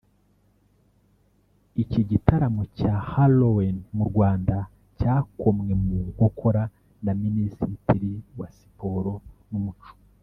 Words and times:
iki 1.83 2.01
gitaramo 2.09 2.63
cya 2.77 2.93
Hallowen 3.11 3.77
mu 3.95 4.03
Rwanda 4.09 4.55
cyakomwe 4.97 5.71
mu 5.85 5.95
nkokora 6.07 6.63
na 7.05 7.11
Minisiteri 7.21 8.11
ya 8.39 8.47
Siporo 8.57 9.13
n’Umuco 9.49 9.89